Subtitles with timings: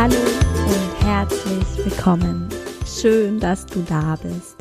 [0.00, 2.48] Hallo und herzlich willkommen.
[2.86, 4.54] Schön, dass du da bist.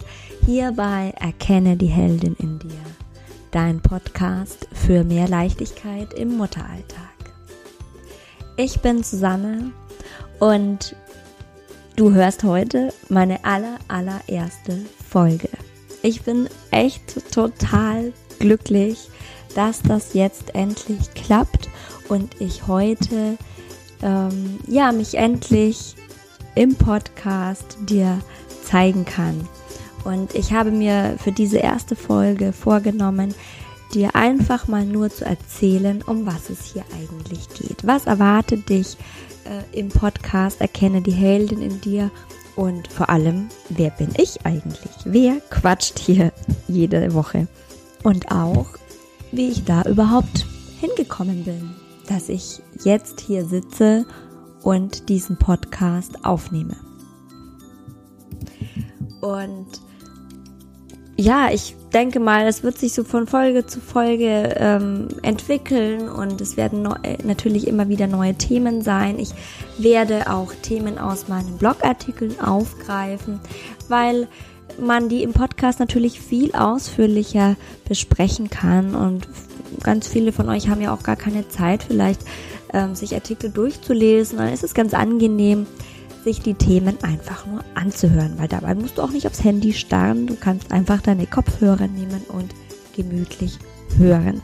[0.43, 2.71] Hierbei Erkenne die Heldin in dir.
[3.51, 7.13] Dein Podcast für mehr Leichtigkeit im Mutteralltag.
[8.55, 9.71] Ich bin Susanne
[10.39, 10.95] und
[11.95, 15.49] du hörst heute meine aller allererste Folge.
[16.01, 19.07] Ich bin echt total glücklich,
[19.53, 21.69] dass das jetzt endlich klappt
[22.09, 23.37] und ich heute
[24.01, 25.95] ähm, ja mich endlich
[26.55, 28.19] im Podcast dir
[28.63, 29.47] zeigen kann.
[30.03, 33.33] Und ich habe mir für diese erste Folge vorgenommen,
[33.93, 37.85] dir einfach mal nur zu erzählen, um was es hier eigentlich geht.
[37.85, 38.97] Was erwartet dich
[39.45, 42.11] äh, im Podcast Erkenne die Heldin in dir
[42.55, 44.91] und vor allem, wer bin ich eigentlich?
[45.05, 46.31] Wer quatscht hier
[46.67, 47.47] jede Woche?
[48.03, 48.67] Und auch,
[49.31, 50.45] wie ich da überhaupt
[50.79, 51.75] hingekommen bin,
[52.07, 54.05] dass ich jetzt hier sitze
[54.63, 56.75] und diesen Podcast aufnehme.
[59.21, 59.67] Und
[61.15, 66.39] ja, ich denke mal, es wird sich so von Folge zu Folge ähm, entwickeln und
[66.41, 69.17] es werden äh, natürlich immer wieder neue Themen sein.
[69.17, 69.31] Ich
[69.79, 73.39] werde auch Themen aus meinen Blogartikeln aufgreifen,
[73.87, 74.27] weil
[74.79, 77.55] man die im Podcast natürlich viel ausführlicher
[77.87, 79.27] besprechen kann und
[79.83, 82.21] ganz viele von euch haben ja auch gar keine Zeit, vielleicht
[82.73, 84.37] ähm, sich Artikel durchzulesen.
[84.37, 85.65] Dann ist es ganz angenehm,
[86.23, 90.27] sich die Themen einfach nur anzuhören, weil dabei musst du auch nicht aufs Handy starren.
[90.27, 92.53] Du kannst einfach deine Kopfhörer nehmen und
[92.95, 93.57] gemütlich
[93.97, 94.41] hören.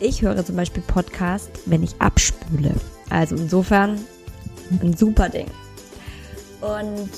[0.00, 2.74] Ich höre zum Beispiel Podcast, wenn ich abspüle.
[3.10, 3.98] Also insofern
[4.82, 5.46] ein super Ding.
[6.60, 7.10] Und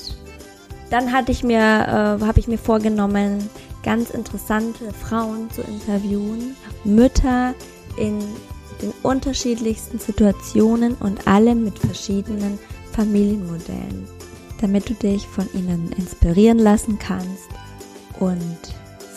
[0.89, 3.49] dann hatte ich mir, äh, habe ich mir vorgenommen,
[3.87, 7.55] ganz interessante Frauen zu interviewen, Mütter
[7.95, 8.19] in
[8.81, 12.59] den unterschiedlichsten Situationen und alle mit verschiedenen
[12.91, 14.05] Familienmodellen,
[14.59, 17.47] damit du dich von ihnen inspirieren lassen kannst
[18.19, 18.57] und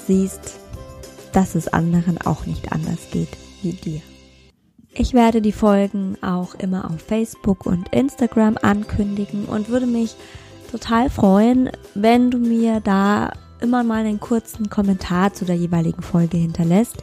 [0.07, 0.61] siehst,
[1.33, 4.03] dass es anderen auch nicht anders geht wie dir.
[4.95, 10.15] Ich werde die Folgen auch immer auf Facebook und Instagram ankündigen und würde mich
[10.71, 16.37] total freuen, wenn du mir da immer mal einen kurzen Kommentar zu der jeweiligen Folge
[16.37, 16.97] hinterlässt.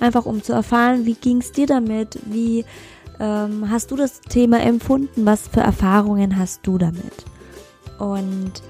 [0.00, 2.64] Einfach um zu erfahren, wie ging es dir damit, wie
[3.20, 5.24] ähm, hast du das Thema empfunden?
[5.24, 7.24] Was für Erfahrungen hast du damit?
[7.98, 8.62] Und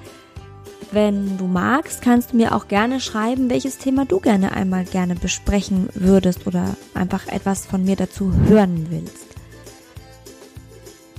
[0.93, 5.15] wenn du magst, kannst du mir auch gerne schreiben, welches Thema du gerne einmal gerne
[5.15, 9.27] besprechen würdest oder einfach etwas von mir dazu hören willst.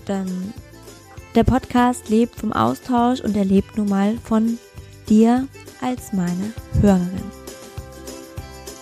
[0.07, 0.53] Denn
[1.34, 4.59] der Podcast lebt vom Austausch und er lebt nun mal von
[5.09, 5.47] dir
[5.84, 7.32] als meine Hörerin.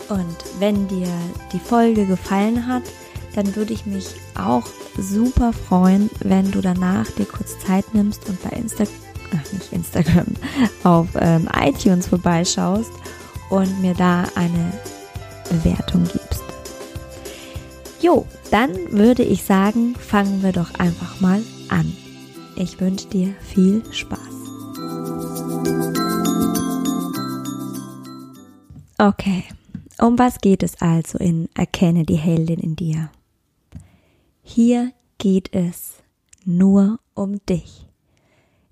[0.09, 1.07] Und wenn dir
[1.53, 2.83] die Folge gefallen hat,
[3.35, 4.65] dann würde ich mich auch
[4.97, 8.93] super freuen, wenn du danach dir kurz Zeit nimmst und bei Instagram,
[9.53, 10.25] nicht Instagram,
[10.83, 12.91] auf ähm, iTunes vorbeischaust
[13.49, 14.73] und mir da eine
[15.49, 16.43] Bewertung gibst.
[18.01, 21.95] Jo, dann würde ich sagen, fangen wir doch einfach mal an.
[22.55, 24.30] Ich wünsche dir viel Spaß.
[29.03, 29.45] Okay,
[29.97, 33.09] um was geht es also in Erkenne die Heldin in dir?
[34.43, 36.03] Hier geht es
[36.45, 37.87] nur um dich.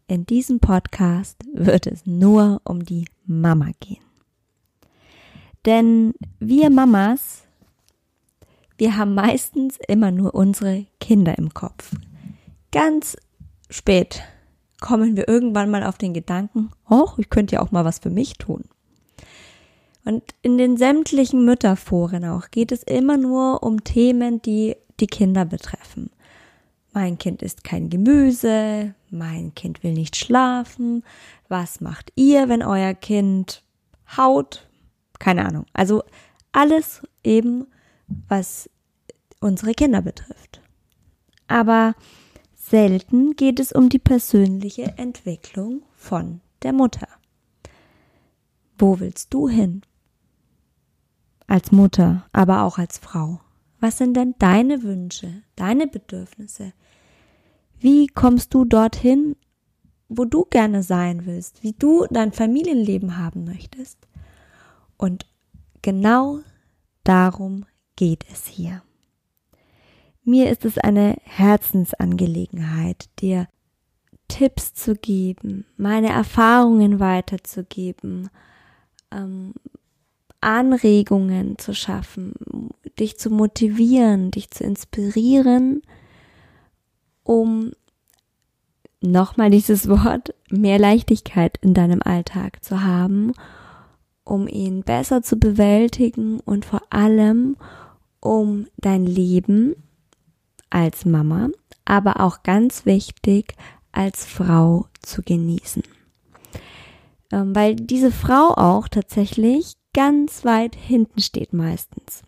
[0.06, 4.04] In diesem Podcast wird es nur um die Mama gehen.
[5.66, 7.48] Denn wir Mamas,
[8.78, 11.96] wir haben meistens immer nur unsere Kinder im Kopf.
[12.72, 13.18] Ganz
[13.72, 14.22] spät
[14.80, 18.12] kommen wir irgendwann mal auf den Gedanken, oh, ich könnte ja auch mal was für
[18.12, 18.66] mich tun.
[20.06, 25.46] Und in den sämtlichen Mütterforen auch geht es immer nur um Themen, die die Kinder
[25.46, 26.10] betreffen.
[26.94, 31.04] Mein Kind isst kein Gemüse, mein Kind will nicht schlafen,
[31.48, 33.64] was macht ihr, wenn euer Kind
[34.18, 34.68] haut?
[35.20, 35.66] Keine Ahnung.
[35.74, 36.04] Also
[36.52, 37.68] alles eben,
[38.28, 38.70] was
[39.40, 40.62] unsere Kinder betrifft.
[41.48, 41.96] Aber
[42.56, 47.08] selten geht es um die persönliche Entwicklung von der Mutter.
[48.78, 49.82] Wo willst du hin?
[51.50, 53.42] Als Mutter, aber auch als Frau.
[53.80, 56.74] Was sind denn deine Wünsche, deine Bedürfnisse?
[57.80, 59.36] Wie kommst du dorthin,
[60.10, 63.98] wo du gerne sein willst, wie du dein Familienleben haben möchtest?
[64.96, 65.26] Und
[65.82, 66.42] genau
[67.04, 67.66] darum
[67.96, 68.84] geht es hier.
[70.24, 73.48] Mir ist es eine Herzensangelegenheit, dir
[74.28, 78.30] Tipps zu geben, meine Erfahrungen weiterzugeben,
[79.10, 79.56] ähm,
[80.42, 82.34] Anregungen zu schaffen,
[83.00, 85.82] dich zu motivieren, dich zu inspirieren,
[87.24, 87.72] um
[89.02, 93.34] nochmal dieses Wort, mehr Leichtigkeit in deinem Alltag zu haben,
[94.24, 97.56] um ihn besser zu bewältigen und vor allem
[98.20, 99.76] um dein Leben
[100.70, 101.50] als Mama,
[101.86, 103.56] aber auch ganz wichtig
[103.92, 105.84] als Frau zu genießen.
[107.32, 112.24] Ähm, weil diese Frau auch tatsächlich ganz weit hinten steht meistens.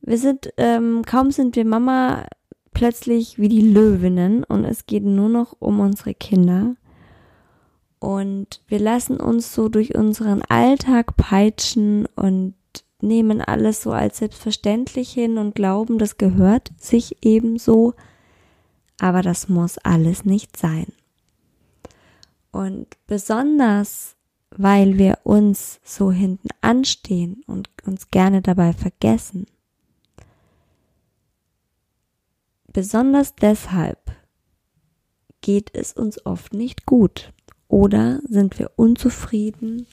[0.00, 2.26] Wir sind, ähm, kaum sind wir Mama,
[2.72, 6.76] plötzlich wie die Löwinnen und es geht nur noch um unsere Kinder.
[7.98, 12.54] Und wir lassen uns so durch unseren Alltag peitschen und
[13.00, 17.94] nehmen alles so als selbstverständlich hin und glauben, das gehört sich ebenso.
[19.00, 20.86] Aber das muss alles nicht sein.
[22.52, 24.16] Und besonders,
[24.58, 29.46] weil wir uns so hinten anstehen und uns gerne dabei vergessen,
[32.72, 33.98] besonders deshalb
[35.40, 37.32] geht es uns oft nicht gut
[37.68, 39.86] oder sind wir unzufrieden,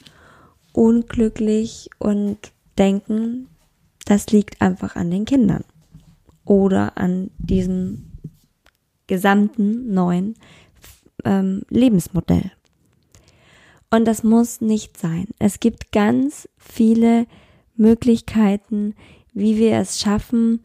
[0.74, 3.48] unglücklich und denken,
[4.06, 5.64] das liegt einfach an den Kindern
[6.44, 8.12] oder an diesem
[9.06, 10.34] gesamten neuen
[11.24, 12.52] ähm, Lebensmodell.
[13.96, 15.26] Und das muss nicht sein.
[15.40, 17.28] Es gibt ganz viele
[17.78, 18.94] Möglichkeiten,
[19.34, 20.64] wie wir es schaffen,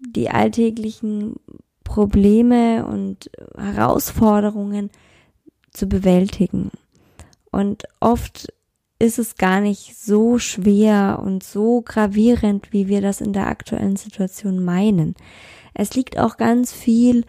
[0.00, 1.36] die alltäglichen
[1.84, 4.90] Probleme und Herausforderungen
[5.70, 6.72] zu bewältigen.
[7.52, 8.52] Und oft
[8.98, 13.94] ist es gar nicht so schwer und so gravierend, wie wir das in der aktuellen
[13.94, 15.14] Situation meinen.
[15.72, 17.24] Es liegt auch ganz viel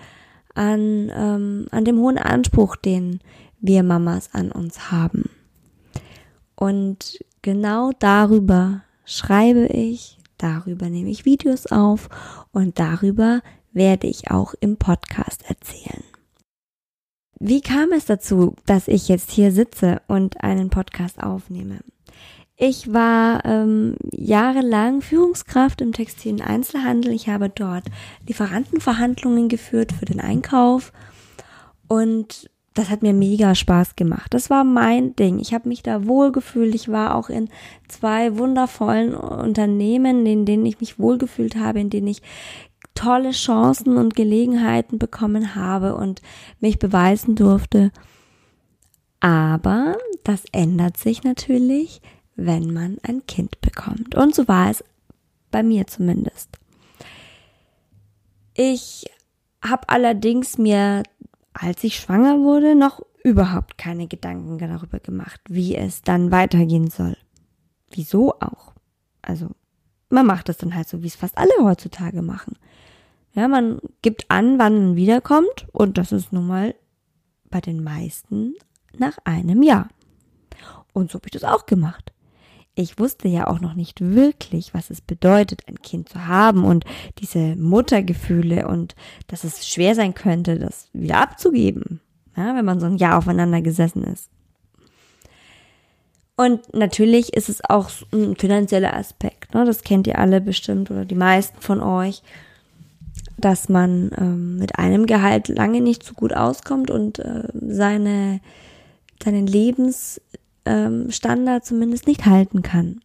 [0.55, 3.19] an, ähm, an dem hohen Anspruch, den
[3.59, 5.29] wir Mamas an uns haben.
[6.55, 12.09] Und genau darüber schreibe ich, darüber nehme ich Videos auf
[12.51, 16.03] und darüber werde ich auch im Podcast erzählen.
[17.39, 21.81] Wie kam es dazu, dass ich jetzt hier sitze und einen Podcast aufnehme?
[22.55, 27.13] Ich war ähm, jahrelang Führungskraft im textilen Einzelhandel.
[27.13, 27.83] Ich habe dort
[28.27, 30.91] Lieferantenverhandlungen geführt für den Einkauf
[31.87, 34.33] und das hat mir mega Spaß gemacht.
[34.33, 35.39] Das war mein Ding.
[35.39, 36.75] Ich habe mich da wohlgefühlt.
[36.75, 37.49] Ich war auch in
[37.87, 42.21] zwei wundervollen Unternehmen, in denen ich mich wohlgefühlt habe, in denen ich
[42.93, 46.21] tolle Chancen und Gelegenheiten bekommen habe und
[46.59, 47.91] mich beweisen durfte.
[49.19, 52.01] Aber das ändert sich natürlich,
[52.35, 54.13] wenn man ein Kind bekommt.
[54.13, 54.83] Und so war es
[55.49, 56.49] bei mir zumindest.
[58.53, 59.05] Ich
[59.63, 61.03] habe allerdings mir,
[61.59, 67.17] als ich schwanger wurde, noch überhaupt keine Gedanken darüber gemacht, wie es dann weitergehen soll.
[67.91, 68.73] Wieso auch?
[69.21, 69.49] Also,
[70.09, 72.57] man macht es dann halt so, wie es fast alle heutzutage machen.
[73.33, 76.75] Ja, man gibt an, wann man wiederkommt und das ist nun mal
[77.49, 78.55] bei den meisten
[78.97, 79.89] nach einem Jahr.
[80.93, 82.11] Und so habe ich das auch gemacht.
[82.79, 86.85] Ich wusste ja auch noch nicht wirklich, was es bedeutet, ein Kind zu haben und
[87.17, 88.95] diese Muttergefühle und
[89.25, 92.01] dass es schwer sein könnte, das wieder abzugeben,
[92.35, 94.29] ja, wenn man so ein Jahr aufeinander gesessen ist.
[96.35, 99.55] Und natürlich ist es auch ein finanzieller Aspekt.
[99.55, 99.65] Ne?
[99.65, 102.21] Das kennt ihr alle bestimmt oder die meisten von euch
[103.39, 108.39] dass man ähm, mit einem Gehalt lange nicht so gut auskommt und äh, seine,
[109.23, 113.01] seinen Lebensstandard ähm, zumindest nicht halten kann.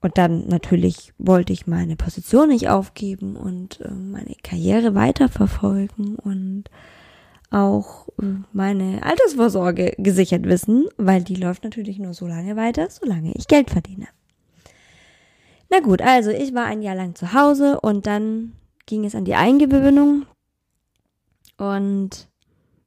[0.00, 6.64] Und dann natürlich wollte ich meine Position nicht aufgeben und äh, meine Karriere weiterverfolgen und
[7.50, 13.32] auch äh, meine Altersvorsorge gesichert wissen, weil die läuft natürlich nur so lange weiter, solange
[13.34, 14.08] ich Geld verdiene.
[15.70, 18.52] Na gut, also ich war ein Jahr lang zu Hause und dann
[18.84, 20.26] ging es an die Eingewöhnung
[21.56, 22.28] und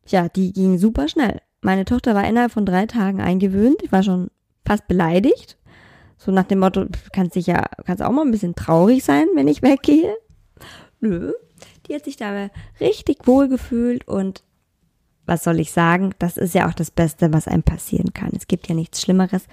[0.05, 1.41] ja, die ging super schnell.
[1.67, 3.83] Meine Tochter war innerhalb von drei Tagen eingewöhnt.
[3.83, 4.31] Ich war schon
[4.65, 5.57] fast beleidigt.
[6.17, 9.49] So nach dem Motto, kannst dich ja, kannst auch mal ein bisschen traurig sein, wenn
[9.49, 10.15] ich weggehe.
[11.01, 11.33] Nö.
[11.85, 14.45] Die hat sich dabei richtig wohl gefühlt und
[15.25, 16.11] was soll ich sagen?
[16.19, 18.31] Das ist ja auch das Beste, was einem passieren kann.
[18.33, 19.43] Es gibt ja nichts Schlimmeres,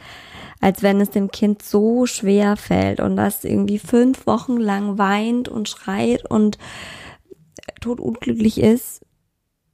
[0.61, 5.49] als wenn es dem Kind so schwer fällt und das irgendwie fünf Wochen lang weint
[5.49, 6.59] und schreit und
[7.81, 9.05] totunglücklich ist,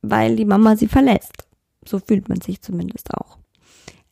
[0.00, 1.39] weil die Mama sie verlässt.
[1.84, 3.38] So fühlt man sich zumindest auch.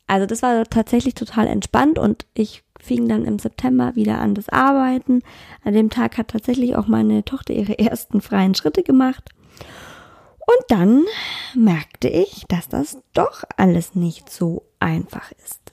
[0.06, 4.48] Also das war tatsächlich total entspannt und ich fing dann im September wieder an das
[4.48, 5.22] Arbeiten.
[5.64, 9.30] An dem Tag hat tatsächlich auch meine Tochter ihre ersten freien Schritte gemacht.
[10.40, 11.04] Und dann
[11.54, 15.67] merkte ich, dass das doch alles nicht so einfach ist.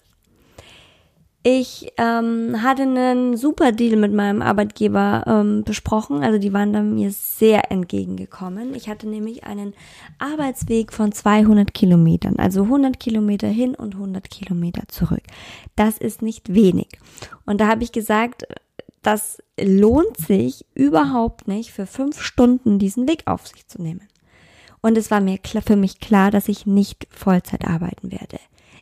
[1.48, 6.24] Ich ähm, hatte einen super Deal mit meinem Arbeitgeber ähm, besprochen.
[6.24, 8.74] Also die waren dann mir sehr entgegengekommen.
[8.74, 9.76] Ich hatte nämlich einen
[10.18, 15.22] Arbeitsweg von 200 Kilometern, also 100 Kilometer hin und 100 Kilometer zurück.
[15.76, 16.88] Das ist nicht wenig.
[17.46, 18.48] Und da habe ich gesagt,
[19.04, 24.02] das lohnt sich überhaupt nicht, für fünf Stunden diesen Weg auf sich zu nehmen.
[24.82, 28.40] Und es war mir für mich klar, dass ich nicht Vollzeit arbeiten werde.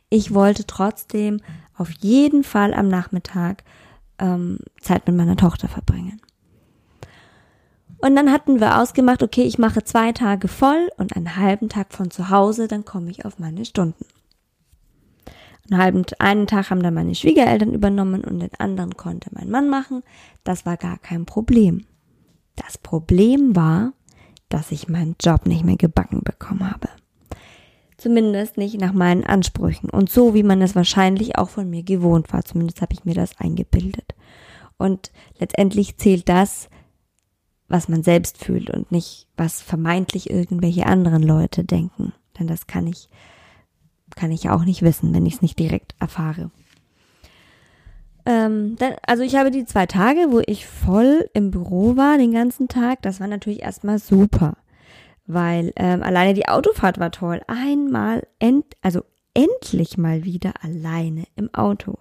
[0.08, 1.40] Ich wollte trotzdem
[1.76, 3.64] auf jeden Fall am Nachmittag
[4.18, 6.20] ähm, Zeit mit meiner Tochter verbringen.
[7.98, 11.94] Und dann hatten wir ausgemacht, okay, ich mache zwei Tage voll und einen halben Tag
[11.94, 14.04] von zu Hause, dann komme ich auf meine Stunden.
[15.70, 19.70] Einen halben, einen Tag haben dann meine Schwiegereltern übernommen und den anderen konnte mein Mann
[19.70, 20.02] machen.
[20.44, 21.86] Das war gar kein Problem.
[22.56, 23.94] Das Problem war,
[24.50, 26.88] dass ich meinen Job nicht mehr gebacken bekommen habe.
[28.04, 32.34] Zumindest nicht nach meinen Ansprüchen und so, wie man es wahrscheinlich auch von mir gewohnt
[32.34, 32.44] war.
[32.44, 34.14] Zumindest habe ich mir das eingebildet.
[34.76, 36.68] Und letztendlich zählt das,
[37.66, 42.12] was man selbst fühlt und nicht, was vermeintlich irgendwelche anderen Leute denken.
[42.38, 43.08] Denn das kann ich,
[44.16, 46.50] kann ich auch nicht wissen, wenn ich es nicht direkt erfahre.
[48.26, 52.32] Ähm, dann, also ich habe die zwei Tage, wo ich voll im Büro war, den
[52.32, 53.00] ganzen Tag.
[53.00, 54.58] Das war natürlich erstmal super
[55.26, 57.40] weil ähm, alleine die Autofahrt war toll.
[57.46, 59.02] Einmal, end, also
[59.34, 61.98] endlich mal wieder alleine im Auto.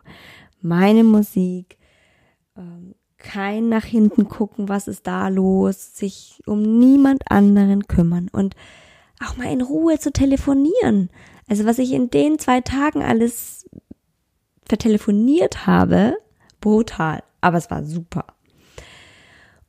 [0.62, 1.78] Meine Musik,
[2.58, 8.56] ähm, kein nach hinten gucken, was ist da los, sich um niemand anderen kümmern und
[9.26, 11.10] auch mal in Ruhe zu telefonieren.
[11.48, 13.70] Also was ich in den zwei Tagen alles
[14.66, 16.18] vertelefoniert habe,
[16.60, 18.26] brutal, aber es war super.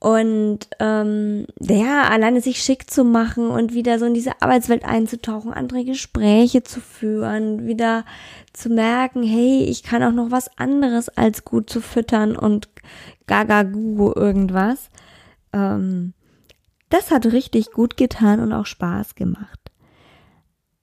[0.04, 5.50] Und ähm, ja, alleine sich schick zu machen und wieder so in diese Arbeitswelt einzutauchen,
[5.50, 8.04] andere Gespräche zu führen, wieder
[8.52, 12.68] zu merken, hey, ich kann auch noch was anderes als gut zu füttern und
[13.26, 14.90] gaga gugu irgendwas.
[15.54, 16.12] Ähm,
[16.90, 19.70] das hat richtig gut getan und auch Spaß gemacht.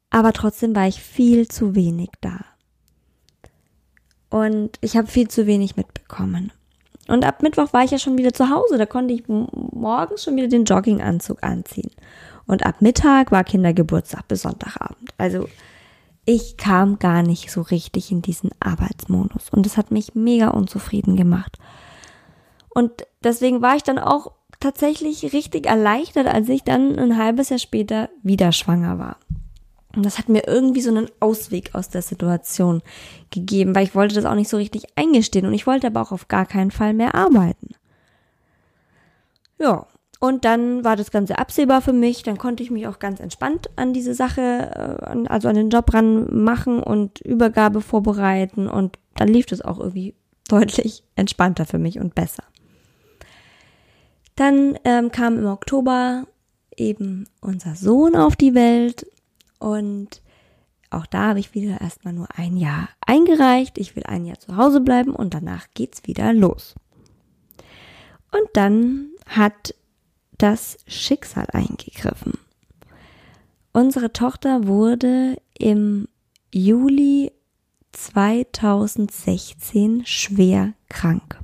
[0.10, 2.44] Aber trotzdem war ich viel zu wenig da.
[4.32, 6.52] Und ich habe viel zu wenig mitbekommen.
[7.12, 8.78] Und ab Mittwoch war ich ja schon wieder zu Hause.
[8.78, 11.92] Da konnte ich morgens schon wieder den Jogginganzug anziehen.
[12.48, 15.10] Und ab Mittag war Kindergeburtstag bis Sonntagabend.
[15.18, 15.50] Also
[16.26, 19.50] ich kam gar nicht so richtig in diesen Arbeitsmodus.
[19.50, 21.58] Und es hat mich mega unzufrieden gemacht.
[22.70, 27.60] Und deswegen war ich dann auch tatsächlich richtig erleichtert, als ich dann ein halbes Jahr
[27.60, 29.18] später wieder schwanger war.
[29.96, 32.82] Und das hat mir irgendwie so einen Ausweg aus der Situation
[33.30, 36.12] gegeben, weil ich wollte das auch nicht so richtig eingestehen und ich wollte aber auch
[36.12, 37.76] auf gar keinen Fall mehr arbeiten.
[39.60, 39.86] Ja,
[40.20, 43.70] und dann war das Ganze absehbar für mich, dann konnte ich mich auch ganz entspannt
[43.76, 49.28] an diese Sache, äh, also an den Job ran machen und Übergabe vorbereiten und dann
[49.28, 50.14] lief das auch irgendwie
[50.48, 52.44] deutlich entspannter für mich und besser.
[54.36, 56.26] Dann ähm, kam im Oktober
[56.78, 59.06] eben unser Sohn auf die Welt
[59.62, 60.22] und
[60.90, 63.78] auch da habe ich wieder erstmal nur ein Jahr eingereicht.
[63.78, 66.76] Ich will ein Jahr zu Hause bleiben und danach geht's wieder los.
[68.32, 69.74] Und dann hat
[70.38, 72.34] das Schicksal eingegriffen.
[73.72, 76.10] Unsere Tochter wurde im
[76.52, 77.32] Juli
[77.92, 81.40] 2016 schwer krank.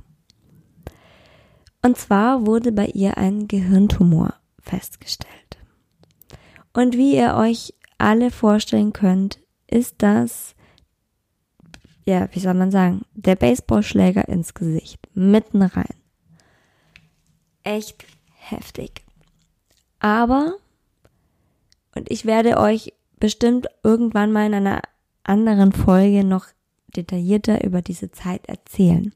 [1.82, 5.58] Und zwar wurde bei ihr ein Gehirntumor festgestellt.
[6.74, 10.54] Und wie ihr euch alle vorstellen könnt, ist das,
[12.06, 15.94] ja, wie soll man sagen, der Baseballschläger ins Gesicht, mitten rein.
[17.64, 19.04] Echt heftig.
[19.98, 20.54] Aber,
[21.94, 24.80] und ich werde euch bestimmt irgendwann mal in einer
[25.24, 26.46] anderen Folge noch
[26.96, 29.12] detaillierter über diese Zeit erzählen.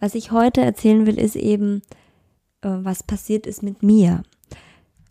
[0.00, 1.82] Was ich heute erzählen will, ist eben,
[2.60, 4.22] äh, was passiert ist mit mir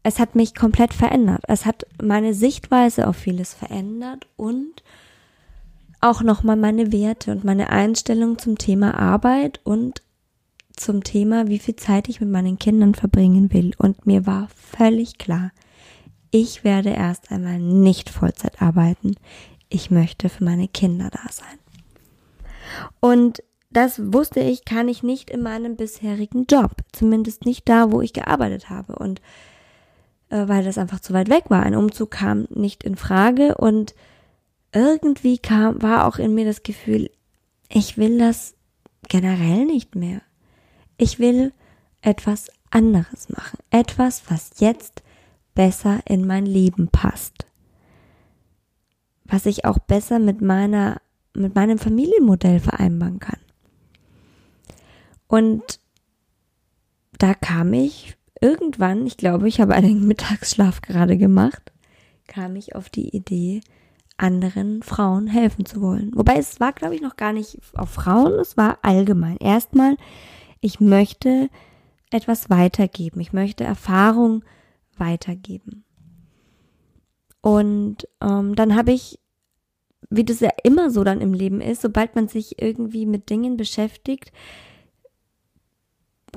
[0.04, 1.44] es hat mich komplett verändert.
[1.48, 4.84] Es hat meine Sichtweise auf vieles verändert und
[6.02, 10.02] auch nochmal meine Werte und meine Einstellung zum Thema Arbeit und
[10.76, 13.72] zum Thema, wie viel Zeit ich mit meinen Kindern verbringen will.
[13.78, 15.52] Und mir war völlig klar,
[16.32, 19.16] ich werde erst einmal nicht Vollzeit arbeiten.
[19.70, 21.60] Ich möchte für meine Kinder da sein.
[23.00, 26.76] Und das wusste ich, kann ich nicht in meinem bisherigen Job.
[26.92, 28.96] Zumindest nicht da, wo ich gearbeitet habe.
[28.96, 29.22] Und
[30.34, 31.62] äh, weil das einfach zu weit weg war.
[31.64, 33.94] Ein Umzug kam nicht in Frage und
[34.74, 37.12] irgendwie kam, war auch in mir das Gefühl,
[37.70, 38.56] ich will das
[39.08, 40.22] generell nicht mehr.
[40.98, 41.54] Ich will
[42.02, 43.60] etwas anderes machen.
[43.70, 45.04] Etwas, was jetzt
[45.54, 47.46] besser in mein Leben passt.
[49.26, 51.00] Was ich auch besser mit meiner,
[51.36, 53.40] mit meinem Familienmodell vereinbaren kann.
[55.28, 55.80] Und
[57.20, 61.72] da kam ich irgendwann, ich glaube, ich habe einen Mittagsschlaf gerade gemacht,
[62.28, 63.62] kam ich auf die Idee,
[64.18, 66.12] anderen Frauen helfen zu wollen.
[66.14, 69.38] Wobei es war, glaube ich, noch gar nicht auf Frauen, es war allgemein.
[69.38, 69.98] Erstmal,
[70.62, 71.50] ich möchte
[72.14, 73.20] etwas weitergeben.
[73.20, 74.44] Ich möchte Erfahrung
[74.98, 75.84] weitergeben.
[77.42, 79.20] Und ähm, dann habe ich,
[80.10, 83.58] wie das ja immer so dann im Leben ist, sobald man sich irgendwie mit Dingen
[83.58, 84.32] beschäftigt,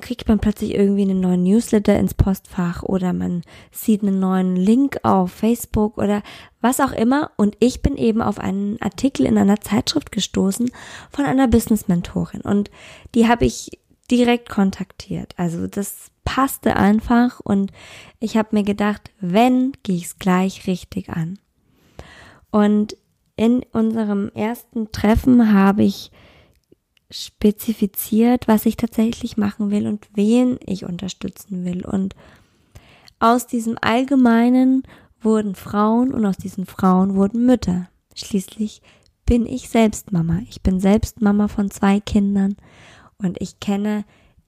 [0.01, 4.99] kriegt man plötzlich irgendwie einen neuen Newsletter ins Postfach oder man sieht einen neuen Link
[5.03, 6.23] auf Facebook oder
[6.61, 7.31] was auch immer.
[7.37, 10.71] Und ich bin eben auf einen Artikel in einer Zeitschrift gestoßen
[11.09, 12.41] von einer Business-Mentorin.
[12.41, 12.71] Und
[13.15, 15.33] die habe ich direkt kontaktiert.
[15.37, 17.71] Also das passte einfach und
[18.19, 21.39] ich habe mir gedacht, wenn, gehe ich es gleich richtig an.
[22.51, 22.97] Und
[23.35, 26.11] in unserem ersten Treffen habe ich
[27.09, 31.85] spezifiziert, was ich tatsächlich machen will und wen ich unterstützen will.
[31.85, 32.15] Und
[33.19, 34.83] aus diesem Allgemeinen
[35.21, 37.89] wurden Frauen und aus diesen Frauen wurden Mütter.
[38.13, 38.81] Schließlich
[39.25, 40.39] bin ich selbst Mama.
[40.49, 42.55] Ich bin selbst Mama von zwei Kindern
[43.17, 44.05] und ich kenne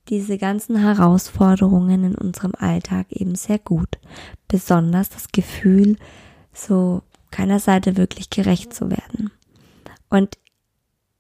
[0.10, 4.00] diese ganzen Herausforderungen in unserem Alltag eben sehr gut.
[4.48, 5.98] Besonders das Gefühl,
[6.54, 9.32] so keiner Seite wirklich gerecht zu werden.
[10.10, 10.38] Und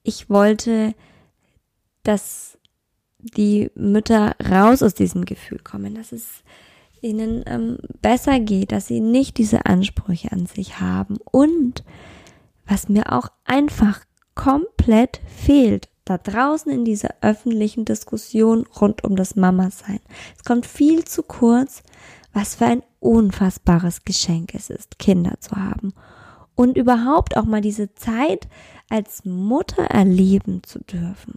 [0.03, 0.95] ich wollte
[2.03, 2.57] dass
[3.19, 6.43] die Mütter raus aus diesem Gefühl kommen, dass es
[7.01, 11.17] ihnen ähm, besser geht, dass sie nicht diese Ansprüche an sich haben.
[11.31, 11.83] Und
[12.65, 14.01] was mir auch einfach
[14.35, 19.99] komplett fehlt, da draußen in dieser öffentlichen Diskussion rund um das Mama-Sein.
[20.35, 21.83] Es kommt viel zu kurz,
[22.33, 25.93] was für ein unfassbares Geschenk es ist, Kinder zu haben.
[26.55, 28.47] Und überhaupt auch mal diese Zeit
[28.89, 31.35] als Mutter erleben zu dürfen.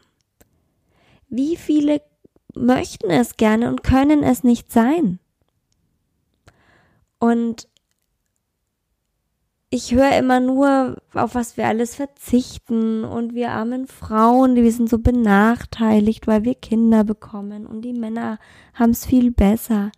[1.35, 2.03] Wie viele
[2.55, 5.19] möchten es gerne und können es nicht sein?
[7.19, 7.69] Und
[9.71, 14.73] ich höre immer nur, auf was wir alles verzichten und wir armen Frauen, die wir
[14.73, 18.39] sind so benachteiligt, weil wir Kinder bekommen und die Männer
[18.75, 19.91] haben es viel besser.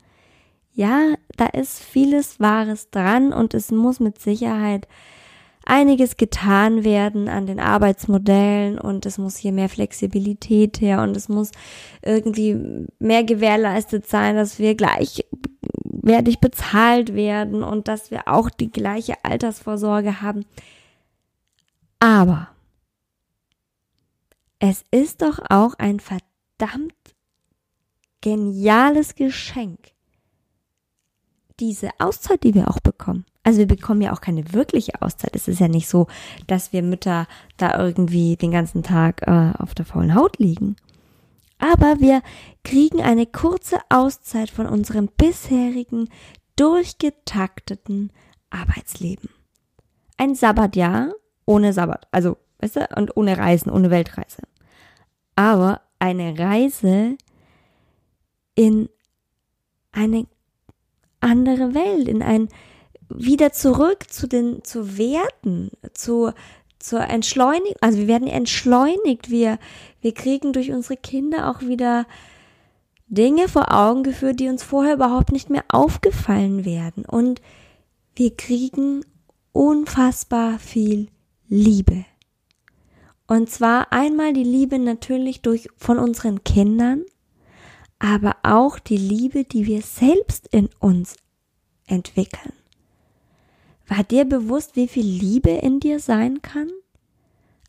[0.73, 4.87] Ja, da ist vieles Wahres dran und es muss mit Sicherheit
[5.67, 11.29] einiges getan werden an den Arbeitsmodellen und es muss hier mehr Flexibilität her und es
[11.29, 11.51] muss
[12.03, 19.15] irgendwie mehr gewährleistet sein, dass wir gleichwertig bezahlt werden und dass wir auch die gleiche
[19.25, 20.45] Altersvorsorge haben.
[21.99, 22.49] Aber
[24.59, 26.95] es ist doch auch ein verdammt
[28.21, 29.93] geniales Geschenk,
[31.61, 33.27] diese Auszeit, die wir auch bekommen.
[33.45, 35.37] Also wir bekommen ja auch keine wirkliche Auszeit.
[35.37, 36.07] Es ist ja nicht so,
[36.47, 37.27] dass wir Mütter
[37.59, 40.77] da irgendwie den ganzen Tag äh, auf der faulen Haut liegen.
[41.59, 42.23] Aber wir
[42.65, 46.09] kriegen eine kurze Auszeit von unserem bisherigen,
[46.57, 48.13] durchgetakteten
[48.51, 49.29] Arbeitsleben.
[50.17, 51.13] Ein Sabbatjahr
[51.47, 54.43] ohne Sabbat, also, weißt du, und ohne Reisen, ohne Weltreise.
[55.37, 57.17] Aber eine Reise
[58.55, 58.89] in
[59.93, 60.27] eine
[61.21, 62.49] andere Welt, in ein
[63.09, 66.33] wieder zurück zu den zu Werten, zu
[66.79, 69.59] zur Entschleunigung, also wir werden entschleunigt, wir
[70.01, 72.07] wir kriegen durch unsere Kinder auch wieder
[73.07, 77.41] Dinge vor Augen geführt, die uns vorher überhaupt nicht mehr aufgefallen werden und
[78.17, 79.05] wir kriegen
[79.53, 81.09] unfassbar viel
[81.49, 82.05] Liebe.
[83.27, 87.05] Und zwar einmal die Liebe natürlich durch von unseren Kindern,
[87.99, 91.17] aber auch die Liebe, die wir selbst in uns
[91.87, 92.53] entwickeln.
[93.89, 96.71] War dir bewusst, wie viel Liebe in dir sein kann?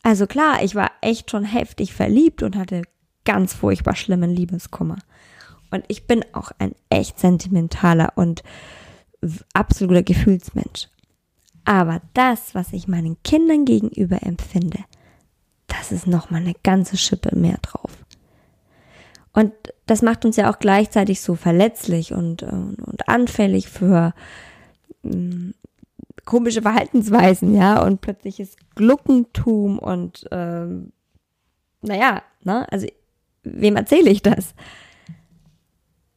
[0.04, 2.84] Also klar, ich war echt schon heftig verliebt und hatte
[3.26, 4.98] ganz furchtbar schlimmen Liebeskummer.
[5.72, 8.44] Und ich bin auch ein echt sentimentaler und
[9.54, 10.88] absoluter Gefühlsmensch.
[11.66, 14.80] Aber das, was ich meinen Kindern gegenüber empfinde,
[15.68, 17.92] das ist nochmal eine ganze Schippe mehr drauf.
[19.34, 19.52] Und
[19.86, 24.14] das macht uns ja auch gleichzeitig so verletzlich und, und, und anfällig für
[25.04, 25.50] mm,
[26.26, 30.92] komische Verhaltensweisen, ja, und plötzliches Gluckentum und ähm,
[31.82, 32.88] naja, ne, also
[33.44, 34.56] wem erzähle ich das?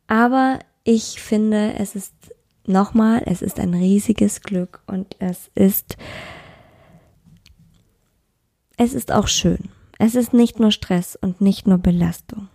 [0.06, 2.14] Aber ich finde, es ist
[2.66, 5.96] nochmal, es ist ein riesiges Glück und es ist,
[8.76, 9.68] es ist auch schön.
[9.98, 12.48] Es ist nicht nur Stress und nicht nur Belastung.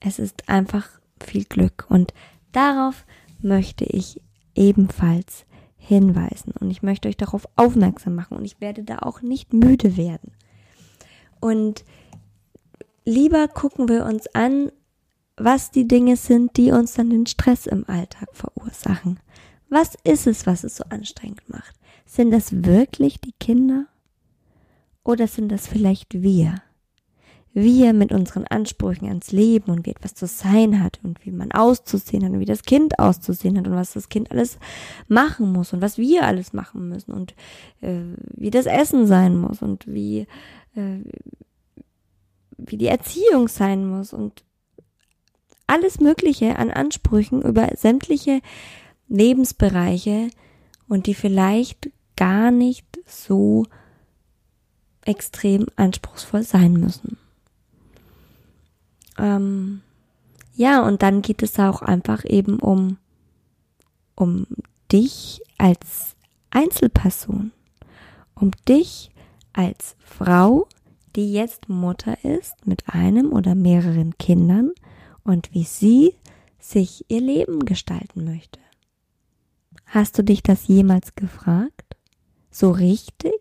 [0.00, 0.88] Es ist einfach
[1.22, 2.12] viel Glück und
[2.52, 3.06] darauf
[3.40, 4.20] möchte ich
[4.54, 5.45] ebenfalls
[5.86, 9.96] hinweisen und ich möchte euch darauf aufmerksam machen und ich werde da auch nicht müde
[9.96, 10.32] werden.
[11.40, 11.84] Und
[13.04, 14.72] lieber gucken wir uns an,
[15.36, 19.20] was die Dinge sind, die uns dann den Stress im Alltag verursachen.
[19.68, 21.74] Was ist es, was es so anstrengend macht?
[22.04, 23.86] Sind das wirklich die Kinder?
[25.04, 26.62] Oder sind das vielleicht wir?
[27.58, 31.52] Wir mit unseren Ansprüchen ans Leben und wie etwas zu sein hat und wie man
[31.52, 34.58] auszusehen hat und wie das Kind auszusehen hat und was das Kind alles
[35.08, 37.34] machen muss und was wir alles machen müssen und
[37.80, 38.02] äh,
[38.34, 40.26] wie das Essen sein muss und wie,
[40.74, 40.98] äh,
[42.58, 44.44] wie die Erziehung sein muss und
[45.66, 48.42] alles Mögliche an Ansprüchen über sämtliche
[49.08, 50.28] Lebensbereiche
[50.88, 53.64] und die vielleicht gar nicht so
[55.06, 57.16] extrem anspruchsvoll sein müssen.
[59.18, 59.82] Ähm,
[60.54, 62.98] ja, und dann geht es auch einfach eben um,
[64.14, 64.46] um
[64.90, 66.16] dich als
[66.50, 67.52] Einzelperson,
[68.34, 69.10] um dich
[69.52, 70.68] als Frau,
[71.14, 74.72] die jetzt Mutter ist mit einem oder mehreren Kindern
[75.24, 76.14] und wie sie
[76.58, 78.60] sich ihr Leben gestalten möchte.
[79.86, 81.96] Hast du dich das jemals gefragt?
[82.50, 83.32] So richtig?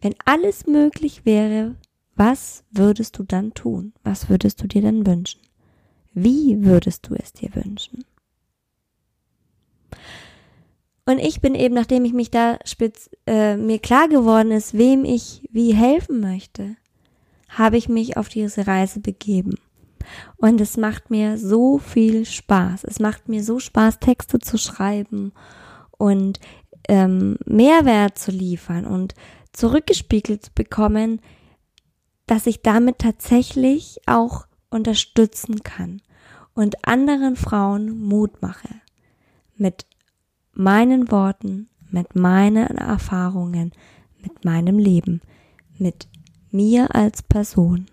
[0.00, 1.76] Wenn alles möglich wäre,
[2.16, 3.92] was würdest du dann tun?
[4.02, 5.40] Was würdest du dir dann wünschen?
[6.12, 8.04] Wie würdest du es dir wünschen?
[11.04, 15.04] Und ich bin eben, nachdem ich mich da spitz, äh, mir klar geworden ist, wem
[15.04, 16.76] ich wie helfen möchte,
[17.48, 19.54] habe ich mich auf diese Reise begeben.
[20.36, 22.84] Und es macht mir so viel Spaß.
[22.84, 25.32] Es macht mir so Spaß, Texte zu schreiben
[25.96, 26.40] und
[26.88, 29.14] ähm, Mehrwert zu liefern und
[29.52, 31.20] zurückgespiegelt zu bekommen,
[32.26, 36.02] dass ich damit tatsächlich auch unterstützen kann
[36.54, 38.68] und anderen Frauen Mut mache.
[39.56, 39.86] Mit
[40.52, 43.72] meinen Worten, mit meinen Erfahrungen,
[44.20, 45.20] mit meinem Leben,
[45.78, 46.08] mit
[46.50, 47.86] mir als Person.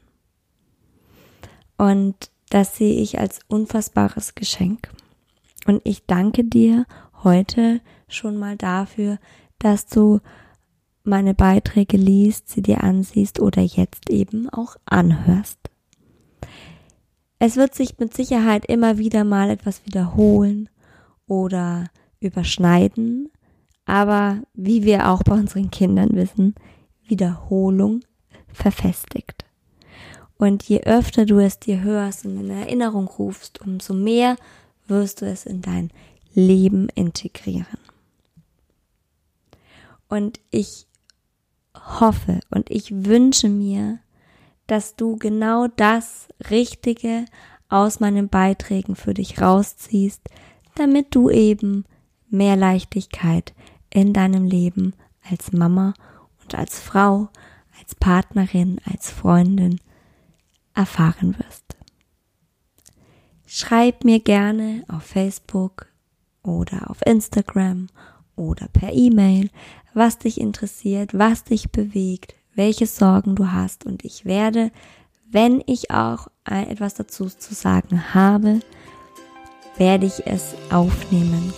[1.77, 4.89] Und das sehe ich als unfassbares Geschenk.
[5.65, 6.85] Und ich danke dir
[7.23, 9.19] heute schon mal dafür,
[9.59, 10.19] dass du
[11.03, 15.59] meine Beiträge liest, sie dir ansiehst oder jetzt eben auch anhörst.
[17.39, 20.69] Es wird sich mit Sicherheit immer wieder mal etwas wiederholen
[21.27, 21.89] oder
[22.21, 23.29] überschneiden,
[23.85, 26.55] aber wie wir auch bei unseren Kindern wissen,
[27.05, 28.01] Wiederholung
[28.47, 29.43] verfestigt.
[30.37, 34.37] Und je öfter du es dir hörst und in Erinnerung rufst, umso mehr
[34.87, 35.91] wirst du es in dein
[36.33, 37.77] Leben integrieren.
[40.07, 40.87] Und ich
[41.75, 43.99] hoffe und ich wünsche mir,
[44.67, 47.25] dass du genau das Richtige
[47.69, 50.21] aus meinen Beiträgen für dich rausziehst,
[50.75, 51.85] damit du eben
[52.29, 53.53] mehr Leichtigkeit
[53.89, 54.93] in deinem Leben
[55.29, 55.93] als Mama
[56.41, 57.29] und als Frau,
[57.79, 59.79] als Partnerin, als Freundin
[60.73, 61.75] erfahren wirst.
[63.45, 65.87] Schreib mir gerne auf Facebook
[66.41, 67.87] oder auf Instagram
[68.35, 69.49] oder per E-Mail,
[69.93, 74.71] was dich interessiert, was dich bewegt, welche Sorgen du hast und ich werde,
[75.31, 78.59] wenn ich auch etwas dazu zu sagen habe,
[79.77, 81.53] werde ich es aufnehmen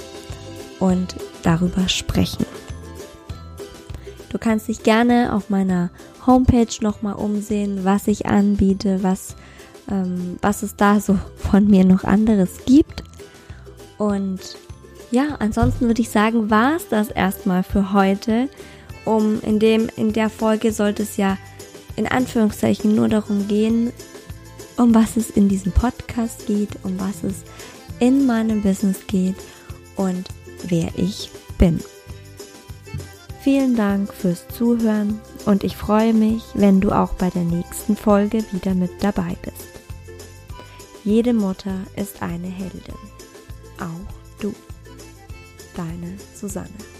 [0.79, 2.45] und darüber sprechen.
[4.29, 5.91] Du kannst dich gerne auf meiner
[6.25, 9.35] Homepage nochmal umsehen, was ich anbiete, was,
[9.89, 13.03] ähm, was es da so von mir noch anderes gibt.
[13.97, 14.57] Und
[15.15, 18.49] ja, ansonsten würde ich sagen, war es das erstmal für heute.
[19.05, 21.37] Um in dem, in der Folge sollte es ja
[21.95, 23.93] in Anführungszeichen nur darum gehen,
[24.75, 27.43] um was es in diesem Podcast geht, um was es
[27.99, 29.37] in meinem Business geht
[29.95, 30.27] und
[30.67, 31.79] wer ich bin.
[33.41, 38.43] Vielen Dank fürs Zuhören und ich freue mich, wenn du auch bei der nächsten Folge
[38.51, 39.69] wieder mit dabei bist.
[41.05, 42.95] Jede Mutter ist eine Heldin.
[43.79, 44.53] Auch du
[45.75, 46.94] deine Susanne.